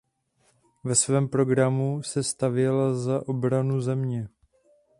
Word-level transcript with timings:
Ve 0.83 0.95
svém 0.95 1.27
programu 1.29 2.03
se 2.03 2.23
stavěla 2.23 2.93
za 2.93 3.27
obranu 3.27 3.81
země. 3.81 4.27